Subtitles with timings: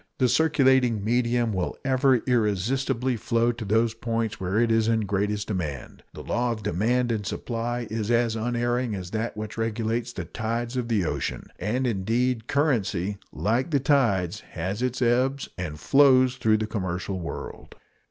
[0.17, 5.47] The circulating medium will ever irresistibly flow to those points where it is in greatest
[5.49, 6.01] demand.
[6.15, 10.75] The law of demand and supply is as unerring as that which regulates the tides
[10.75, 16.61] of the ocean; and, indeed, currency, like the tides, has its ebbs and flows throughout
[16.61, 17.75] the commercial world.